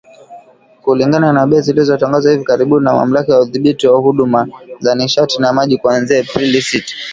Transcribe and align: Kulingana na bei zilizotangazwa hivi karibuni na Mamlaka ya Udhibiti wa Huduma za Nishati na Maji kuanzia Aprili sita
Kulingana 0.81 1.33
na 1.33 1.45
bei 1.47 1.61
zilizotangazwa 1.61 2.31
hivi 2.31 2.43
karibuni 2.43 2.83
na 2.85 2.93
Mamlaka 2.93 3.33
ya 3.33 3.41
Udhibiti 3.41 3.87
wa 3.87 3.99
Huduma 3.99 4.47
za 4.79 4.95
Nishati 4.95 5.41
na 5.41 5.53
Maji 5.53 5.77
kuanzia 5.77 6.19
Aprili 6.19 6.61
sita 6.61 6.93